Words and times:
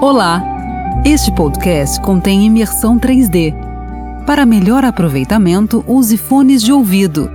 Olá! 0.00 0.42
Este 1.06 1.32
podcast 1.34 1.98
contém 2.02 2.44
imersão 2.44 2.98
3D. 2.98 3.54
Para 4.26 4.44
melhor 4.44 4.84
aproveitamento, 4.84 5.82
use 5.86 6.18
fones 6.18 6.62
de 6.62 6.70
ouvido. 6.70 7.30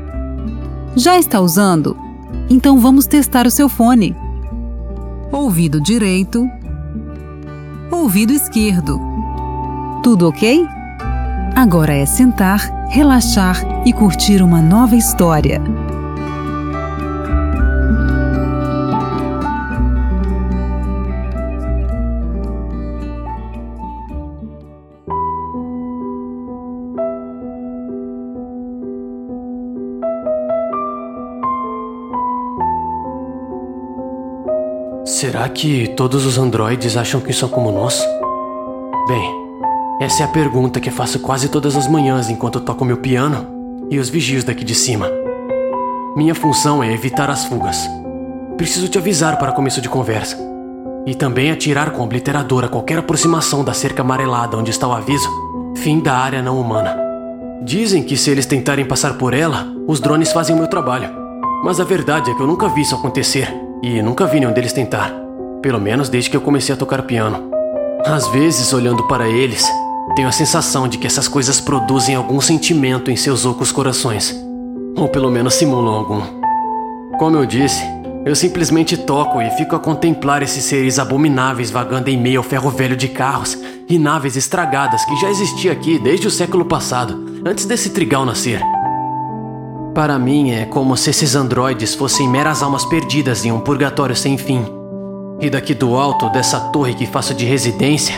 Já 0.95 1.17
está 1.17 1.41
usando? 1.41 1.97
Então 2.51 2.79
vamos 2.79 3.07
testar 3.07 3.47
o 3.47 3.51
seu 3.51 3.67
fone. 3.67 4.15
Ouvido 5.31 5.81
direito. 5.81 6.47
Ouvido 7.89 8.31
esquerdo. 8.31 9.01
Tudo 10.03 10.29
ok? 10.29 10.63
Agora 11.55 11.95
é 11.95 12.05
sentar, 12.05 12.59
relaxar 12.89 13.57
e 13.87 13.91
curtir 13.91 14.43
uma 14.43 14.61
nova 14.61 14.95
história. 14.95 15.59
Será 35.21 35.47
que 35.47 35.87
todos 35.89 36.25
os 36.25 36.39
androides 36.39 36.97
acham 36.97 37.21
que 37.21 37.31
são 37.31 37.47
como 37.47 37.71
nós? 37.71 38.03
Bem, 39.07 39.31
essa 40.01 40.23
é 40.23 40.25
a 40.25 40.29
pergunta 40.29 40.79
que 40.79 40.89
faço 40.89 41.19
quase 41.19 41.47
todas 41.47 41.75
as 41.75 41.87
manhãs 41.87 42.27
enquanto 42.27 42.59
toco 42.59 42.83
meu 42.83 42.97
piano 42.97 43.85
e 43.91 43.99
os 43.99 44.09
vigios 44.09 44.43
daqui 44.43 44.65
de 44.65 44.73
cima. 44.73 45.07
Minha 46.15 46.33
função 46.33 46.81
é 46.81 46.91
evitar 46.91 47.29
as 47.29 47.45
fugas. 47.45 47.87
Preciso 48.57 48.87
te 48.87 48.97
avisar 48.97 49.37
para 49.37 49.51
começo 49.51 49.79
de 49.79 49.87
conversa. 49.87 50.39
E 51.05 51.13
também 51.13 51.51
atirar 51.51 51.91
com 51.91 52.01
obliteradora 52.01 52.67
qualquer 52.67 52.97
aproximação 52.97 53.63
da 53.63 53.75
cerca 53.75 54.01
amarelada 54.01 54.57
onde 54.57 54.71
está 54.71 54.87
o 54.87 54.91
aviso 54.91 55.29
fim 55.77 55.99
da 55.99 56.15
área 56.15 56.41
não 56.41 56.59
humana. 56.59 56.97
Dizem 57.61 58.01
que 58.01 58.17
se 58.17 58.31
eles 58.31 58.47
tentarem 58.47 58.85
passar 58.85 59.19
por 59.19 59.35
ela, 59.35 59.67
os 59.87 59.99
drones 59.99 60.31
fazem 60.31 60.55
o 60.55 60.57
meu 60.57 60.67
trabalho. 60.67 61.11
Mas 61.63 61.79
a 61.79 61.83
verdade 61.83 62.31
é 62.31 62.33
que 62.33 62.41
eu 62.41 62.47
nunca 62.47 62.67
vi 62.69 62.81
isso 62.81 62.95
acontecer 62.95 63.53
e 63.83 64.01
nunca 64.01 64.25
vi 64.25 64.39
nenhum 64.39 64.53
deles 64.53 64.73
tentar. 64.73 65.20
Pelo 65.61 65.79
menos 65.79 66.09
desde 66.09 66.29
que 66.29 66.37
eu 66.37 66.41
comecei 66.41 66.73
a 66.73 66.77
tocar 66.77 67.03
piano. 67.03 67.51
Às 68.05 68.27
vezes, 68.29 68.73
olhando 68.73 69.07
para 69.07 69.29
eles, 69.29 69.63
tenho 70.15 70.27
a 70.27 70.31
sensação 70.31 70.87
de 70.87 70.97
que 70.97 71.05
essas 71.05 71.27
coisas 71.27 71.61
produzem 71.61 72.15
algum 72.15 72.41
sentimento 72.41 73.11
em 73.11 73.15
seus 73.15 73.45
ocos 73.45 73.71
corações. 73.71 74.35
Ou 74.97 75.07
pelo 75.07 75.29
menos 75.29 75.53
simulam 75.53 75.93
algum. 75.93 76.21
Como 77.19 77.37
eu 77.37 77.45
disse, 77.45 77.83
eu 78.25 78.35
simplesmente 78.35 78.97
toco 78.97 79.41
e 79.41 79.49
fico 79.51 79.75
a 79.75 79.79
contemplar 79.79 80.41
esses 80.41 80.63
seres 80.63 80.97
abomináveis 80.97 81.69
vagando 81.69 82.09
em 82.09 82.17
meio 82.17 82.39
ao 82.39 82.43
ferro 82.43 82.69
velho 82.69 82.95
de 82.95 83.07
carros 83.07 83.57
e 83.87 83.97
naves 83.99 84.35
estragadas 84.35 85.05
que 85.05 85.15
já 85.17 85.29
existia 85.29 85.71
aqui 85.71 85.99
desde 85.99 86.27
o 86.27 86.31
século 86.31 86.65
passado, 86.65 87.41
antes 87.45 87.65
desse 87.65 87.91
trigal 87.91 88.25
nascer. 88.25 88.61
Para 89.93 90.17
mim 90.17 90.51
é 90.51 90.65
como 90.65 90.97
se 90.97 91.09
esses 91.09 91.35
androides 91.35 91.93
fossem 91.93 92.27
meras 92.27 92.63
almas 92.63 92.85
perdidas 92.85 93.43
em 93.45 93.51
um 93.51 93.59
purgatório 93.59 94.15
sem 94.15 94.37
fim. 94.37 94.80
E 95.41 95.49
daqui 95.49 95.73
do 95.73 95.95
alto 95.95 96.29
dessa 96.29 96.59
torre 96.69 96.93
que 96.93 97.07
faço 97.07 97.33
de 97.33 97.45
residência, 97.45 98.15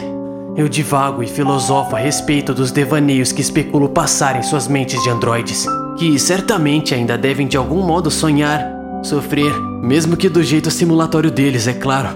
eu 0.58 0.68
divago 0.68 1.24
e 1.24 1.28
filosofo 1.28 1.96
a 1.96 2.00
respeito 2.00 2.54
dos 2.54 2.70
devaneios 2.70 3.32
que 3.32 3.40
especulo 3.40 3.88
passar 3.88 4.36
em 4.36 4.44
suas 4.44 4.68
mentes 4.68 5.02
de 5.02 5.10
androides, 5.10 5.66
que 5.98 6.20
certamente 6.20 6.94
ainda 6.94 7.18
devem 7.18 7.48
de 7.48 7.56
algum 7.56 7.82
modo 7.82 8.12
sonhar, 8.12 8.62
sofrer, 9.02 9.54
mesmo 9.82 10.18
que 10.18 10.28
do 10.28 10.44
jeito 10.44 10.70
simulatório 10.70 11.32
deles, 11.32 11.66
é 11.66 11.74
claro. 11.74 12.10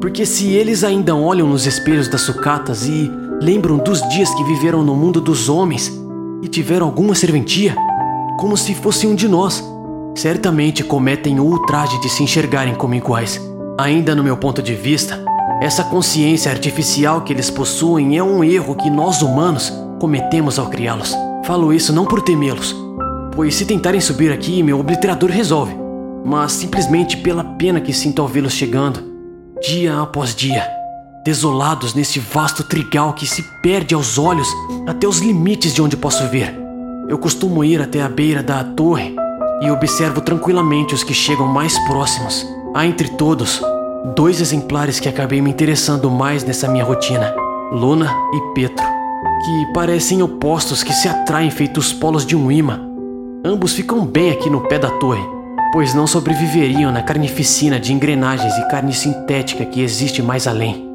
Porque 0.00 0.24
se 0.24 0.48
eles 0.48 0.82
ainda 0.82 1.14
olham 1.14 1.46
nos 1.46 1.66
espelhos 1.66 2.08
das 2.08 2.22
sucatas 2.22 2.86
e 2.86 3.12
lembram 3.42 3.76
dos 3.76 4.00
dias 4.08 4.34
que 4.34 4.44
viveram 4.44 4.82
no 4.82 4.94
mundo 4.94 5.20
dos 5.20 5.50
homens 5.50 5.92
e 6.42 6.48
tiveram 6.48 6.86
alguma 6.86 7.14
serventia, 7.14 7.76
como 8.38 8.56
se 8.56 8.74
fossem 8.74 9.10
um 9.10 9.14
de 9.14 9.28
nós, 9.28 9.62
certamente 10.14 10.82
cometem 10.82 11.38
o 11.38 11.44
ultraje 11.44 12.00
de 12.00 12.08
se 12.08 12.22
enxergarem 12.22 12.74
como 12.74 12.94
iguais. 12.94 13.38
Ainda 13.78 14.14
no 14.14 14.24
meu 14.24 14.38
ponto 14.38 14.62
de 14.62 14.74
vista, 14.74 15.22
essa 15.60 15.84
consciência 15.84 16.50
artificial 16.50 17.20
que 17.20 17.30
eles 17.30 17.50
possuem 17.50 18.16
é 18.16 18.22
um 18.22 18.42
erro 18.42 18.74
que 18.74 18.88
nós 18.88 19.20
humanos 19.20 19.70
cometemos 20.00 20.58
ao 20.58 20.70
criá-los. 20.70 21.14
Falo 21.44 21.74
isso 21.74 21.92
não 21.92 22.06
por 22.06 22.22
temê-los, 22.22 22.74
pois 23.34 23.54
se 23.54 23.66
tentarem 23.66 24.00
subir 24.00 24.32
aqui, 24.32 24.62
meu 24.62 24.80
obliterador 24.80 25.28
resolve, 25.28 25.76
mas 26.24 26.52
simplesmente 26.52 27.18
pela 27.18 27.44
pena 27.44 27.78
que 27.78 27.92
sinto 27.92 28.22
ao 28.22 28.28
vê-los 28.28 28.54
chegando, 28.54 28.98
dia 29.60 30.00
após 30.00 30.34
dia, 30.34 30.66
desolados 31.22 31.92
nesse 31.92 32.18
vasto 32.18 32.64
trigal 32.64 33.12
que 33.12 33.26
se 33.26 33.42
perde 33.62 33.94
aos 33.94 34.16
olhos 34.16 34.48
até 34.86 35.06
os 35.06 35.18
limites 35.18 35.74
de 35.74 35.82
onde 35.82 35.98
posso 35.98 36.26
ver. 36.28 36.58
Eu 37.10 37.18
costumo 37.18 37.62
ir 37.62 37.82
até 37.82 38.00
a 38.00 38.08
beira 38.08 38.42
da 38.42 38.64
torre 38.64 39.14
e 39.60 39.70
observo 39.70 40.22
tranquilamente 40.22 40.94
os 40.94 41.04
que 41.04 41.12
chegam 41.12 41.46
mais 41.46 41.78
próximos. 41.80 42.55
Há 42.76 42.84
entre 42.84 43.08
todos 43.08 43.62
dois 44.14 44.38
exemplares 44.38 45.00
que 45.00 45.08
acabei 45.08 45.40
me 45.40 45.48
interessando 45.48 46.10
mais 46.10 46.44
nessa 46.44 46.68
minha 46.68 46.84
rotina: 46.84 47.34
Luna 47.72 48.14
e 48.34 48.54
Petro, 48.54 48.84
que 48.84 49.72
parecem 49.72 50.22
opostos 50.22 50.82
que 50.82 50.92
se 50.92 51.08
atraem 51.08 51.50
feitos 51.50 51.94
polos 51.94 52.26
de 52.26 52.36
um 52.36 52.52
imã. 52.52 52.78
Ambos 53.42 53.72
ficam 53.72 54.04
bem 54.04 54.30
aqui 54.30 54.50
no 54.50 54.60
pé 54.60 54.78
da 54.78 54.90
torre, 54.90 55.26
pois 55.72 55.94
não 55.94 56.06
sobreviveriam 56.06 56.92
na 56.92 57.00
carnificina 57.00 57.80
de 57.80 57.94
engrenagens 57.94 58.54
e 58.58 58.68
carne 58.68 58.92
sintética 58.92 59.64
que 59.64 59.80
existe 59.80 60.20
mais 60.20 60.46
além. 60.46 60.92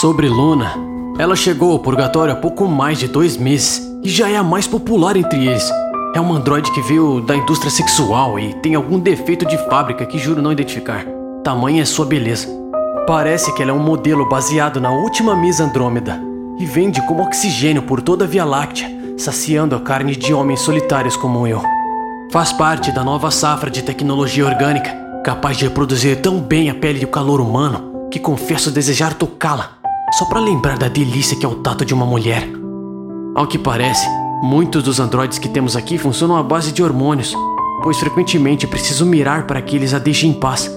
Sobre 0.00 0.28
Luna, 0.28 0.74
ela 1.20 1.36
chegou 1.36 1.70
ao 1.70 1.78
purgatório 1.78 2.32
há 2.32 2.36
pouco 2.36 2.66
mais 2.66 2.98
de 2.98 3.06
dois 3.06 3.36
meses 3.36 3.80
e 4.02 4.08
já 4.08 4.28
é 4.28 4.36
a 4.36 4.42
mais 4.42 4.66
popular 4.66 5.16
entre 5.16 5.46
eles. 5.46 5.70
É 6.14 6.20
uma 6.20 6.36
androide 6.36 6.70
que 6.72 6.82
veio 6.82 7.22
da 7.22 7.34
indústria 7.34 7.70
sexual 7.70 8.38
e 8.38 8.52
tem 8.54 8.74
algum 8.74 8.98
defeito 8.98 9.46
de 9.46 9.56
fábrica 9.70 10.04
que 10.04 10.18
juro 10.18 10.42
não 10.42 10.52
identificar. 10.52 11.06
Tamanha 11.42 11.80
é 11.80 11.86
sua 11.86 12.04
beleza. 12.04 12.48
Parece 13.06 13.50
que 13.54 13.62
ela 13.62 13.70
é 13.70 13.74
um 13.74 13.82
modelo 13.82 14.28
baseado 14.28 14.78
na 14.78 14.90
última 14.90 15.34
Miss 15.34 15.58
Andrômeda 15.58 16.20
e 16.58 16.66
vende 16.66 17.00
como 17.06 17.22
oxigênio 17.22 17.82
por 17.82 18.02
toda 18.02 18.26
a 18.26 18.28
Via 18.28 18.44
Láctea, 18.44 18.90
saciando 19.16 19.74
a 19.74 19.80
carne 19.80 20.14
de 20.14 20.34
homens 20.34 20.60
solitários 20.60 21.16
como 21.16 21.46
eu. 21.46 21.62
Faz 22.30 22.52
parte 22.52 22.92
da 22.92 23.02
nova 23.02 23.30
safra 23.30 23.70
de 23.70 23.82
tecnologia 23.82 24.44
orgânica, 24.44 24.94
capaz 25.24 25.56
de 25.56 25.64
reproduzir 25.64 26.20
tão 26.20 26.40
bem 26.40 26.68
a 26.68 26.74
pele 26.74 27.00
e 27.00 27.04
o 27.06 27.08
calor 27.08 27.40
humano 27.40 28.08
que 28.10 28.20
confesso 28.20 28.70
desejar 28.70 29.14
tocá-la, 29.14 29.78
só 30.18 30.26
para 30.26 30.40
lembrar 30.40 30.76
da 30.76 30.88
delícia 30.88 31.38
que 31.38 31.46
é 31.46 31.48
o 31.48 31.54
tato 31.54 31.86
de 31.86 31.94
uma 31.94 32.04
mulher. 32.04 32.46
Ao 33.34 33.46
que 33.46 33.58
parece, 33.58 34.06
Muitos 34.42 34.82
dos 34.82 34.98
androides 34.98 35.38
que 35.38 35.48
temos 35.48 35.76
aqui 35.76 35.96
funcionam 35.96 36.36
à 36.36 36.42
base 36.42 36.72
de 36.72 36.82
hormônios, 36.82 37.32
pois 37.80 37.96
frequentemente 37.98 38.66
preciso 38.66 39.06
mirar 39.06 39.46
para 39.46 39.62
que 39.62 39.76
eles 39.76 39.94
a 39.94 40.00
deixem 40.00 40.30
em 40.30 40.32
paz. 40.32 40.68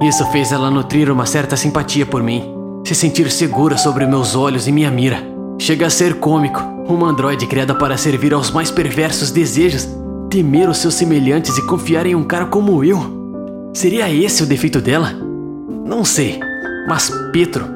Isso 0.00 0.24
fez 0.26 0.52
ela 0.52 0.70
nutrir 0.70 1.10
uma 1.10 1.26
certa 1.26 1.56
simpatia 1.56 2.06
por 2.06 2.22
mim, 2.22 2.54
se 2.86 2.94
sentir 2.94 3.28
segura 3.32 3.76
sobre 3.76 4.06
meus 4.06 4.36
olhos 4.36 4.68
e 4.68 4.72
minha 4.72 4.92
mira. 4.92 5.20
Chega 5.58 5.88
a 5.88 5.90
ser 5.90 6.20
cômico, 6.20 6.62
uma 6.86 7.08
androide 7.08 7.48
criada 7.48 7.74
para 7.74 7.96
servir 7.96 8.32
aos 8.32 8.52
mais 8.52 8.70
perversos 8.70 9.32
desejos, 9.32 9.88
temer 10.30 10.68
os 10.68 10.78
seus 10.78 10.94
semelhantes 10.94 11.58
e 11.58 11.66
confiar 11.66 12.06
em 12.06 12.14
um 12.14 12.22
cara 12.22 12.46
como 12.46 12.84
eu. 12.84 13.70
Seria 13.74 14.08
esse 14.08 14.44
o 14.44 14.46
defeito 14.46 14.80
dela? 14.80 15.12
Não 15.84 16.04
sei, 16.04 16.38
mas 16.88 17.10
Petro, 17.32 17.66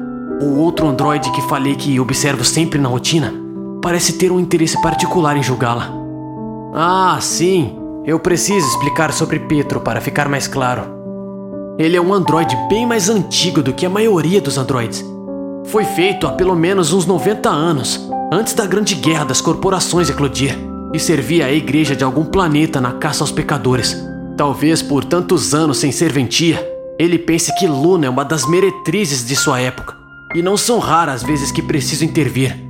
o 0.41 0.59
outro 0.59 0.87
androide 0.87 1.29
que 1.33 1.41
falei 1.41 1.75
que 1.75 1.99
observo 1.99 2.45
sempre 2.45 2.79
na 2.79 2.87
rotina, 2.87 3.44
parece 3.85 4.13
ter 4.13 4.31
um 4.31 4.39
interesse 4.39 4.81
particular 4.81 5.37
em 5.37 5.43
julgá-la. 5.43 5.93
Ah, 6.73 7.19
sim, 7.21 7.77
eu 8.03 8.19
preciso 8.19 8.67
explicar 8.67 9.13
sobre 9.13 9.41
Petro 9.41 9.79
para 9.79 10.01
ficar 10.01 10.27
mais 10.27 10.47
claro. 10.47 10.81
Ele 11.77 11.95
é 11.95 12.01
um 12.01 12.11
androide 12.11 12.57
bem 12.67 12.83
mais 12.83 13.09
antigo 13.11 13.61
do 13.61 13.73
que 13.73 13.85
a 13.85 13.89
maioria 13.89 14.41
dos 14.41 14.57
androides. 14.57 15.05
Foi 15.65 15.85
feito 15.85 16.25
há 16.25 16.31
pelo 16.31 16.55
menos 16.55 16.93
uns 16.93 17.05
90 17.05 17.47
anos, 17.47 18.09
antes 18.33 18.55
da 18.55 18.65
Grande 18.65 18.95
Guerra 18.95 19.25
das 19.25 19.39
Corporações 19.39 20.09
eclodir, 20.09 20.57
e 20.91 20.99
servia 20.99 21.45
à 21.45 21.51
igreja 21.51 21.95
de 21.95 22.03
algum 22.03 22.25
planeta 22.25 22.81
na 22.81 22.93
caça 22.93 23.23
aos 23.23 23.31
pecadores. 23.31 23.95
Talvez 24.35 24.81
por 24.81 25.05
tantos 25.05 25.53
anos 25.53 25.77
sem 25.77 25.91
serventia, 25.91 26.59
ele 26.97 27.19
pense 27.19 27.55
que 27.59 27.67
Luna 27.67 28.07
é 28.07 28.09
uma 28.09 28.25
das 28.25 28.49
meretrizes 28.49 29.23
de 29.23 29.35
sua 29.35 29.61
época, 29.61 29.95
e 30.33 30.41
não 30.41 30.57
são 30.57 30.79
raras 30.79 31.21
as 31.21 31.23
vezes 31.23 31.51
que 31.51 31.61
preciso 31.61 32.03
intervir. 32.03 32.64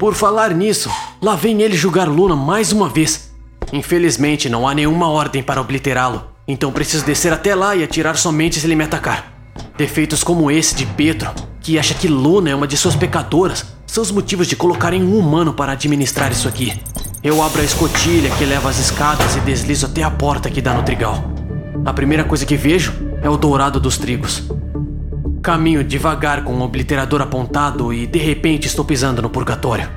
Por 0.00 0.14
falar 0.14 0.54
nisso, 0.54 0.90
lá 1.20 1.36
vem 1.36 1.60
ele 1.60 1.76
julgar 1.76 2.08
Luna 2.08 2.34
mais 2.34 2.72
uma 2.72 2.88
vez. 2.88 3.34
Infelizmente, 3.70 4.48
não 4.48 4.66
há 4.66 4.74
nenhuma 4.74 5.10
ordem 5.10 5.42
para 5.42 5.60
obliterá-lo, 5.60 6.24
então 6.48 6.72
preciso 6.72 7.04
descer 7.04 7.34
até 7.34 7.54
lá 7.54 7.76
e 7.76 7.84
atirar 7.84 8.16
somente 8.16 8.58
se 8.58 8.66
ele 8.66 8.74
me 8.74 8.84
atacar. 8.84 9.30
Defeitos 9.76 10.24
como 10.24 10.50
esse 10.50 10.74
de 10.74 10.86
Pedro, 10.86 11.30
que 11.60 11.78
acha 11.78 11.92
que 11.92 12.08
Luna 12.08 12.48
é 12.48 12.54
uma 12.54 12.66
de 12.66 12.78
suas 12.78 12.96
pecadoras, 12.96 13.66
são 13.86 14.02
os 14.02 14.10
motivos 14.10 14.46
de 14.46 14.56
colocarem 14.56 15.02
um 15.02 15.18
humano 15.18 15.52
para 15.52 15.72
administrar 15.72 16.32
isso 16.32 16.48
aqui. 16.48 16.80
Eu 17.22 17.42
abro 17.42 17.60
a 17.60 17.64
escotilha 17.64 18.30
que 18.38 18.46
leva 18.46 18.70
às 18.70 18.78
escadas 18.78 19.36
e 19.36 19.40
deslizo 19.40 19.84
até 19.84 20.02
a 20.02 20.10
porta 20.10 20.48
que 20.48 20.62
dá 20.62 20.72
no 20.72 20.82
trigal. 20.82 21.22
A 21.84 21.92
primeira 21.92 22.24
coisa 22.24 22.46
que 22.46 22.56
vejo 22.56 22.94
é 23.22 23.28
o 23.28 23.36
dourado 23.36 23.78
dos 23.78 23.98
trigos. 23.98 24.44
Caminho 25.42 25.82
devagar 25.82 26.44
com 26.44 26.52
o 26.52 26.60
obliterador 26.60 27.22
apontado 27.22 27.94
e 27.94 28.06
de 28.06 28.18
repente 28.18 28.66
estou 28.66 28.84
pisando 28.84 29.22
no 29.22 29.30
purgatório. 29.30 29.88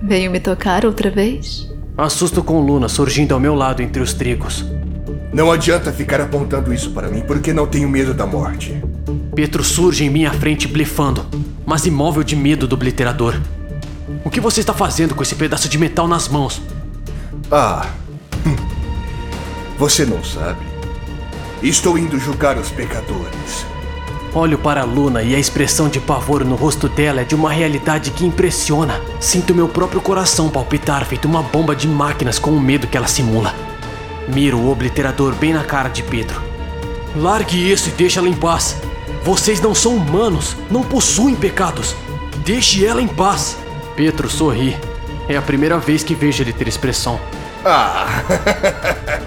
Veio 0.00 0.30
me 0.30 0.38
tocar 0.38 0.84
outra 0.84 1.10
vez? 1.10 1.68
Assusto 1.96 2.44
com 2.44 2.60
Luna 2.60 2.88
surgindo 2.88 3.34
ao 3.34 3.40
meu 3.40 3.56
lado 3.56 3.82
entre 3.82 4.00
os 4.00 4.14
trigos. 4.14 4.64
Não 5.32 5.50
adianta 5.50 5.92
ficar 5.92 6.20
apontando 6.20 6.72
isso 6.72 6.92
para 6.92 7.08
mim 7.08 7.22
porque 7.26 7.52
não 7.52 7.66
tenho 7.66 7.88
medo 7.88 8.14
da 8.14 8.24
morte. 8.24 8.80
Pietro 9.34 9.64
surge 9.64 10.04
em 10.04 10.10
minha 10.10 10.32
frente 10.32 10.68
blefando, 10.68 11.26
mas 11.66 11.84
imóvel 11.84 12.22
de 12.22 12.36
medo 12.36 12.68
do 12.68 12.74
obliterador. 12.74 13.34
O 14.24 14.30
que 14.30 14.40
você 14.40 14.60
está 14.60 14.72
fazendo 14.72 15.14
com 15.14 15.24
esse 15.24 15.34
pedaço 15.34 15.68
de 15.68 15.76
metal 15.76 16.06
nas 16.06 16.28
mãos? 16.28 16.62
Ah, 17.50 17.88
hum. 18.46 18.54
você 19.76 20.06
não 20.06 20.22
sabe. 20.22 20.60
Estou 21.62 21.98
indo 21.98 22.16
julgar 22.18 22.56
os 22.56 22.70
pecadores. 22.70 23.66
Olho 24.34 24.58
para 24.58 24.82
a 24.82 24.84
Luna 24.84 25.22
e 25.22 25.34
a 25.34 25.38
expressão 25.38 25.88
de 25.88 25.98
pavor 25.98 26.44
no 26.44 26.54
rosto 26.54 26.88
dela 26.88 27.22
é 27.22 27.24
de 27.24 27.34
uma 27.34 27.50
realidade 27.50 28.10
que 28.10 28.26
impressiona. 28.26 29.00
Sinto 29.18 29.54
meu 29.54 29.68
próprio 29.68 30.00
coração 30.00 30.50
palpitar 30.50 31.04
feito 31.06 31.26
uma 31.26 31.42
bomba 31.42 31.74
de 31.74 31.88
máquinas 31.88 32.38
com 32.38 32.50
o 32.50 32.60
medo 32.60 32.86
que 32.86 32.96
ela 32.96 33.06
simula. 33.06 33.54
Miro 34.28 34.58
o 34.58 34.70
obliterador 34.70 35.34
bem 35.34 35.54
na 35.54 35.64
cara 35.64 35.88
de 35.88 36.02
Pedro. 36.02 36.42
Largue 37.16 37.70
isso 37.70 37.88
e 37.88 37.92
deixe-la 37.92 38.28
em 38.28 38.34
paz. 38.34 38.76
Vocês 39.24 39.60
não 39.60 39.74
são 39.74 39.96
humanos, 39.96 40.54
não 40.70 40.82
possuem 40.82 41.34
pecados. 41.34 41.96
Deixe 42.44 42.84
ela 42.84 43.00
em 43.00 43.08
paz. 43.08 43.56
Pedro 43.96 44.28
sorri. 44.28 44.76
É 45.26 45.36
a 45.36 45.42
primeira 45.42 45.78
vez 45.78 46.02
que 46.02 46.14
vejo 46.14 46.42
ele 46.42 46.52
ter 46.52 46.68
expressão. 46.68 47.18
Ah! 47.64 48.22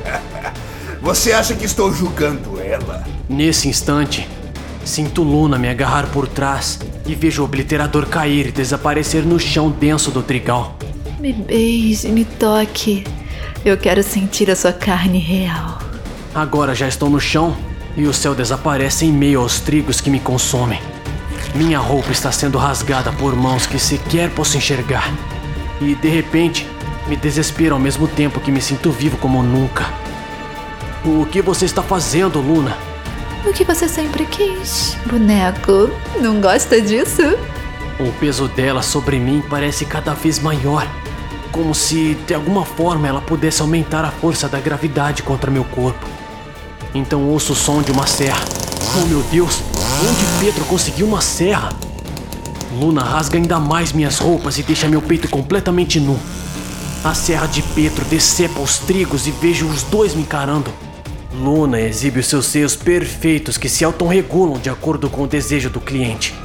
Você 1.01 1.33
acha 1.33 1.55
que 1.55 1.65
estou 1.65 1.91
julgando 1.91 2.61
ela? 2.61 3.03
Nesse 3.27 3.67
instante, 3.67 4.29
Sinto 4.83 5.23
Luna 5.23 5.57
me 5.57 5.69
agarrar 5.69 6.07
por 6.07 6.27
trás 6.27 6.79
e 7.05 7.13
vejo 7.13 7.41
o 7.41 7.45
obliterador 7.45 8.07
cair 8.07 8.47
e 8.47 8.51
desaparecer 8.51 9.23
no 9.23 9.39
chão 9.39 9.69
denso 9.69 10.11
do 10.11 10.23
trigal. 10.23 10.75
Me 11.19 11.31
beije, 11.31 12.07
me 12.09 12.25
toque. 12.25 13.03
Eu 13.63 13.77
quero 13.77 14.01
sentir 14.01 14.49
a 14.49 14.55
sua 14.55 14.73
carne 14.73 15.19
real. 15.19 15.77
Agora 16.33 16.73
já 16.73 16.87
estou 16.87 17.09
no 17.09 17.19
chão 17.19 17.55
e 17.95 18.05
o 18.05 18.13
céu 18.13 18.33
desaparece 18.33 19.05
em 19.05 19.11
meio 19.11 19.41
aos 19.41 19.59
trigos 19.59 20.01
que 20.01 20.09
me 20.09 20.19
consomem. 20.19 20.79
Minha 21.53 21.77
roupa 21.77 22.11
está 22.11 22.31
sendo 22.31 22.57
rasgada 22.57 23.11
por 23.11 23.35
mãos 23.35 23.67
que 23.67 23.77
sequer 23.77 24.31
posso 24.31 24.57
enxergar. 24.57 25.13
E 25.79 25.93
de 25.95 26.09
repente, 26.09 26.65
me 27.07 27.15
desespero 27.15 27.75
ao 27.75 27.81
mesmo 27.81 28.07
tempo 28.07 28.39
que 28.39 28.51
me 28.51 28.61
sinto 28.61 28.91
vivo 28.91 29.17
como 29.17 29.43
nunca. 29.43 29.85
O 31.03 31.25
que 31.25 31.41
você 31.41 31.65
está 31.65 31.83
fazendo, 31.83 32.39
Luna? 32.39 32.90
O 33.43 33.51
que 33.51 33.63
você 33.63 33.89
sempre 33.89 34.23
quis, 34.27 34.95
boneco. 35.07 35.89
Não 36.21 36.39
gosta 36.39 36.79
disso? 36.79 37.23
O 37.99 38.11
peso 38.19 38.47
dela 38.47 38.83
sobre 38.83 39.19
mim 39.19 39.43
parece 39.49 39.83
cada 39.83 40.13
vez 40.13 40.37
maior. 40.37 40.87
Como 41.51 41.73
se, 41.73 42.13
de 42.27 42.35
alguma 42.35 42.63
forma, 42.63 43.07
ela 43.07 43.19
pudesse 43.19 43.61
aumentar 43.61 44.05
a 44.05 44.11
força 44.11 44.47
da 44.47 44.59
gravidade 44.59 45.23
contra 45.23 45.49
meu 45.49 45.63
corpo. 45.63 46.05
Então 46.93 47.27
ouço 47.29 47.53
o 47.53 47.55
som 47.55 47.81
de 47.81 47.91
uma 47.91 48.05
serra. 48.05 48.45
Oh 49.01 49.07
meu 49.07 49.23
Deus, 49.31 49.63
onde 50.07 50.45
Pedro 50.45 50.63
conseguiu 50.65 51.07
uma 51.07 51.19
serra? 51.19 51.69
Luna 52.79 53.01
rasga 53.03 53.39
ainda 53.39 53.59
mais 53.59 53.91
minhas 53.91 54.19
roupas 54.19 54.59
e 54.59 54.63
deixa 54.63 54.87
meu 54.87 55.01
peito 55.01 55.27
completamente 55.27 55.99
nu. 55.99 56.17
A 57.03 57.15
serra 57.15 57.47
de 57.47 57.63
Pedro 57.63 58.05
decepa 58.05 58.59
os 58.59 58.77
trigos 58.77 59.25
e 59.25 59.31
vejo 59.31 59.65
os 59.65 59.81
dois 59.81 60.13
me 60.13 60.21
encarando. 60.21 60.71
Luna 61.33 61.79
exibe 61.79 62.19
os 62.19 62.27
seus 62.27 62.45
seios 62.45 62.75
perfeitos 62.75 63.57
que 63.57 63.69
se 63.69 63.85
autorregulam 63.85 64.59
de 64.59 64.69
acordo 64.69 65.09
com 65.09 65.23
o 65.23 65.27
desejo 65.27 65.69
do 65.69 65.79
cliente. 65.79 66.35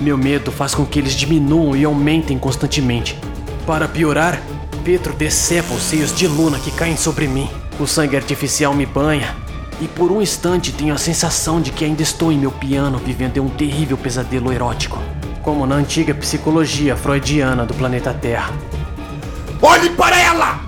Meu 0.00 0.18
medo 0.18 0.50
faz 0.50 0.74
com 0.74 0.84
que 0.84 0.98
eles 0.98 1.14
diminuam 1.14 1.76
e 1.76 1.84
aumentem 1.84 2.38
constantemente. 2.38 3.18
Para 3.66 3.88
piorar, 3.88 4.40
Pedro 4.84 5.12
decepa 5.12 5.74
os 5.74 5.82
seios 5.82 6.14
de 6.14 6.26
Luna 6.26 6.58
que 6.58 6.70
caem 6.70 6.96
sobre 6.96 7.28
mim. 7.28 7.48
O 7.78 7.86
sangue 7.86 8.16
artificial 8.16 8.74
me 8.74 8.86
banha, 8.86 9.36
e 9.80 9.86
por 9.86 10.10
um 10.10 10.20
instante 10.20 10.72
tenho 10.72 10.94
a 10.94 10.98
sensação 10.98 11.60
de 11.60 11.70
que 11.70 11.84
ainda 11.84 12.02
estou 12.02 12.32
em 12.32 12.38
meu 12.38 12.50
piano 12.50 12.98
vivendo 12.98 13.42
um 13.42 13.48
terrível 13.48 13.96
pesadelo 13.96 14.52
erótico, 14.52 14.98
como 15.42 15.66
na 15.66 15.76
antiga 15.76 16.14
psicologia 16.14 16.96
freudiana 16.96 17.64
do 17.64 17.74
planeta 17.74 18.12
Terra. 18.12 18.52
Olhe 19.62 19.90
para 19.90 20.18
ela! 20.20 20.67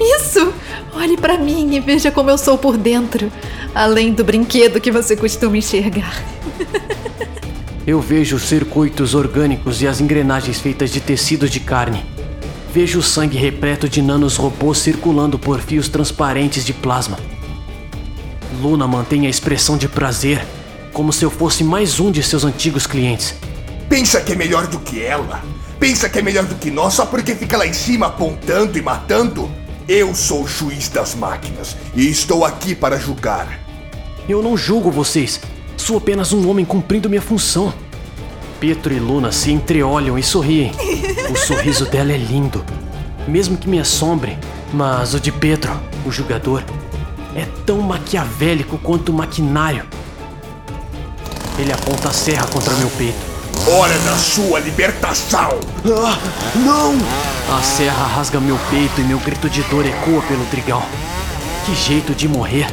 Isso! 0.00 0.52
Olhe 0.94 1.16
para 1.16 1.38
mim 1.38 1.74
e 1.74 1.80
veja 1.80 2.10
como 2.10 2.30
eu 2.30 2.38
sou 2.38 2.56
por 2.56 2.76
dentro, 2.76 3.30
além 3.74 4.12
do 4.12 4.24
brinquedo 4.24 4.80
que 4.80 4.90
você 4.90 5.16
costuma 5.16 5.56
enxergar. 5.56 6.22
eu 7.86 8.00
vejo 8.00 8.36
os 8.36 8.42
circuitos 8.42 9.14
orgânicos 9.14 9.82
e 9.82 9.88
as 9.88 10.00
engrenagens 10.00 10.60
feitas 10.60 10.90
de 10.90 11.00
tecidos 11.00 11.50
de 11.50 11.60
carne. 11.60 12.04
Vejo 12.72 12.98
o 12.98 13.02
sangue 13.02 13.38
repleto 13.38 13.88
de 13.88 14.02
nanos 14.02 14.36
robôs 14.36 14.78
circulando 14.78 15.38
por 15.38 15.60
fios 15.60 15.88
transparentes 15.88 16.64
de 16.64 16.72
plasma. 16.72 17.18
Luna 18.60 18.86
mantém 18.86 19.26
a 19.26 19.30
expressão 19.30 19.76
de 19.76 19.88
prazer, 19.88 20.44
como 20.92 21.12
se 21.12 21.24
eu 21.24 21.30
fosse 21.30 21.64
mais 21.64 21.98
um 21.98 22.10
de 22.10 22.22
seus 22.22 22.44
antigos 22.44 22.86
clientes. 22.86 23.34
Pensa 23.88 24.20
que 24.20 24.32
é 24.32 24.36
melhor 24.36 24.66
do 24.66 24.78
que 24.80 25.02
ela? 25.02 25.42
Pensa 25.78 26.08
que 26.08 26.18
é 26.18 26.22
melhor 26.22 26.44
do 26.44 26.56
que 26.56 26.70
nós 26.70 26.94
só 26.94 27.06
porque 27.06 27.34
fica 27.34 27.56
lá 27.56 27.66
em 27.66 27.72
cima 27.72 28.06
apontando 28.06 28.76
e 28.76 28.82
matando? 28.82 29.48
Eu 29.88 30.14
sou 30.14 30.42
o 30.42 30.46
juiz 30.46 30.90
das 30.90 31.14
máquinas 31.14 31.74
e 31.94 32.10
estou 32.10 32.44
aqui 32.44 32.74
para 32.74 32.98
julgar. 32.98 33.58
Eu 34.28 34.42
não 34.42 34.54
julgo 34.54 34.90
vocês. 34.90 35.40
Sou 35.78 35.96
apenas 35.96 36.30
um 36.30 36.46
homem 36.50 36.62
cumprindo 36.62 37.08
minha 37.08 37.22
função. 37.22 37.72
Pietro 38.60 38.92
e 38.92 38.98
Luna 38.98 39.32
se 39.32 39.50
entreolham 39.50 40.18
e 40.18 40.22
sorriem. 40.22 40.72
O 41.32 41.38
sorriso 41.38 41.86
dela 41.86 42.12
é 42.12 42.18
lindo, 42.18 42.62
mesmo 43.26 43.56
que 43.56 43.66
me 43.66 43.80
assombre. 43.80 44.36
Mas 44.74 45.14
o 45.14 45.20
de 45.20 45.32
Pedro, 45.32 45.80
o 46.04 46.12
julgador, 46.12 46.62
é 47.34 47.46
tão 47.64 47.80
maquiavélico 47.80 48.76
quanto 48.76 49.10
maquinário. 49.10 49.86
Ele 51.58 51.72
aponta 51.72 52.10
a 52.10 52.12
serra 52.12 52.46
contra 52.48 52.74
meu 52.74 52.90
peito. 52.90 53.37
Hora 53.70 53.98
da 53.98 54.16
sua 54.16 54.60
libertação! 54.60 55.60
Ah, 55.84 56.18
não! 56.56 56.94
A 57.54 57.60
serra 57.60 58.06
rasga 58.06 58.40
meu 58.40 58.58
peito 58.70 58.98
e 58.98 59.04
meu 59.04 59.18
grito 59.18 59.50
de 59.50 59.62
dor 59.64 59.84
ecoa 59.84 60.22
pelo 60.22 60.46
trigal. 60.46 60.82
Que 61.66 61.74
jeito 61.74 62.14
de 62.14 62.26
morrer! 62.26 62.66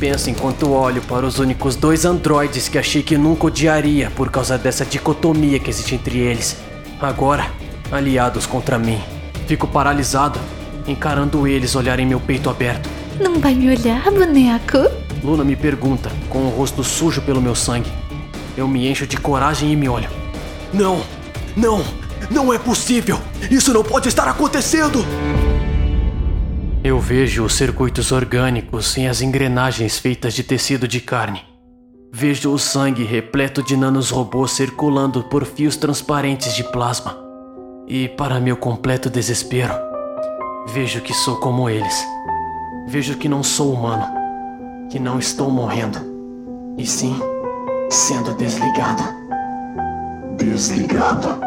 Penso 0.00 0.28
enquanto 0.28 0.72
olho 0.72 1.00
para 1.02 1.24
os 1.24 1.38
únicos 1.38 1.76
dois 1.76 2.04
androides 2.04 2.68
que 2.68 2.76
achei 2.76 3.04
que 3.04 3.16
nunca 3.16 3.46
odiaria 3.46 4.10
por 4.10 4.32
causa 4.32 4.58
dessa 4.58 4.84
dicotomia 4.84 5.60
que 5.60 5.70
existe 5.70 5.94
entre 5.94 6.18
eles. 6.18 6.56
Agora, 7.00 7.48
aliados 7.92 8.46
contra 8.46 8.80
mim. 8.80 9.00
Fico 9.46 9.68
paralisado, 9.68 10.40
encarando 10.88 11.46
eles 11.46 11.76
olharem 11.76 12.04
meu 12.04 12.18
peito 12.18 12.50
aberto. 12.50 12.90
Não 13.20 13.38
vai 13.38 13.54
me 13.54 13.68
olhar, 13.68 14.02
boneco? 14.10 14.90
Luna 15.22 15.44
me 15.44 15.54
pergunta, 15.54 16.10
com 16.28 16.46
o 16.46 16.50
rosto 16.50 16.82
sujo 16.82 17.22
pelo 17.22 17.40
meu 17.40 17.54
sangue. 17.54 17.92
Eu 18.56 18.66
me 18.66 18.88
encho 18.88 19.06
de 19.06 19.16
coragem 19.16 19.72
e 19.72 19.76
me 19.76 19.88
olho. 19.88 20.08
Não! 20.72 21.02
Não! 21.56 21.84
Não 22.30 22.52
é 22.52 22.58
possível! 22.58 23.18
Isso 23.50 23.72
não 23.72 23.82
pode 23.82 24.08
estar 24.08 24.28
acontecendo! 24.28 25.04
Eu 26.82 26.98
vejo 26.98 27.44
os 27.44 27.54
circuitos 27.54 28.10
orgânicos 28.10 28.96
e 28.96 29.06
as 29.06 29.20
engrenagens 29.20 29.98
feitas 29.98 30.34
de 30.34 30.42
tecido 30.42 30.88
de 30.88 31.00
carne. 31.00 31.42
Vejo 32.12 32.50
o 32.52 32.58
sangue 32.58 33.04
repleto 33.04 33.62
de 33.62 33.76
nanos 33.76 34.10
robôs 34.10 34.52
circulando 34.52 35.22
por 35.24 35.44
fios 35.44 35.76
transparentes 35.76 36.54
de 36.56 36.64
plasma. 36.64 37.16
E, 37.86 38.08
para 38.08 38.40
meu 38.40 38.56
completo 38.56 39.10
desespero, 39.10 39.74
vejo 40.68 41.00
que 41.00 41.12
sou 41.12 41.36
como 41.36 41.68
eles. 41.68 42.04
Vejo 42.88 43.16
que 43.16 43.28
não 43.28 43.42
sou 43.42 43.72
humano, 43.72 44.06
que 44.90 44.98
não 44.98 45.18
estou 45.18 45.50
morrendo, 45.50 45.98
e 46.78 46.86
sim 46.86 47.20
sendo 47.90 48.32
desligado. 48.34 49.02
Desligado. 50.36 51.40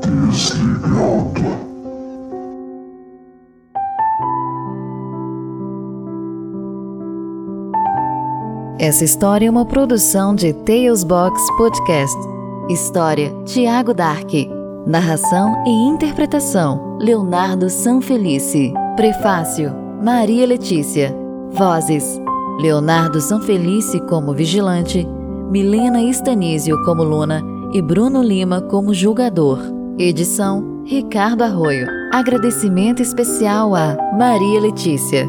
Desligado. 0.00 1.64
Essa 8.78 9.04
história 9.04 9.46
é 9.46 9.50
uma 9.50 9.64
produção 9.64 10.34
de 10.34 10.52
Tales 10.52 11.02
Box 11.02 11.40
Podcast. 11.56 12.18
História: 12.68 13.32
Tiago 13.46 13.94
Dark. 13.94 14.30
Narração 14.86 15.64
e 15.66 15.70
interpretação: 15.70 16.98
Leonardo 17.00 17.70
Sanfelice. 17.70 18.74
Prefácio: 18.96 19.74
Maria 20.02 20.46
Letícia. 20.46 21.16
Vozes: 21.52 22.20
Leonardo 22.58 23.20
Sanfelice 23.20 24.00
como 24.00 24.32
vigilante, 24.32 25.06
Milena 25.50 26.00
Stanísio 26.12 26.80
como 26.84 27.02
Luna 27.04 27.42
e 27.72 27.82
Bruno 27.82 28.22
Lima 28.22 28.60
como 28.62 28.94
julgador. 28.94 29.58
Edição 29.98 30.82
Ricardo 30.86 31.42
Arroio. 31.42 31.86
Agradecimento 32.12 33.02
especial 33.02 33.74
a 33.74 33.96
Maria 34.16 34.60
Letícia. 34.60 35.28